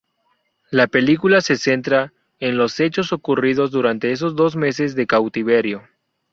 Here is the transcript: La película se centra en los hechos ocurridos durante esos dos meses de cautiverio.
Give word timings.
La 0.71 0.87
película 0.87 1.41
se 1.41 1.57
centra 1.57 2.11
en 2.39 2.57
los 2.57 2.79
hechos 2.79 3.13
ocurridos 3.13 3.69
durante 3.69 4.11
esos 4.11 4.35
dos 4.35 4.55
meses 4.55 4.95
de 4.95 5.05
cautiverio. 5.05 5.83